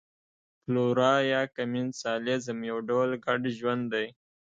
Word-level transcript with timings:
فلورا 0.61 1.13
یا 1.31 1.41
کمېنسالیزم 1.55 2.57
یو 2.69 2.77
ډول 2.89 3.09
ګډ 3.25 3.41
ژوند 3.57 3.83
دی. 3.93 4.07